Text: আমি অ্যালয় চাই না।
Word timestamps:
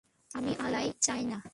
আমি 0.31 0.51
অ্যালয় 0.55 0.91
চাই 1.01 1.23
না। 1.25 1.41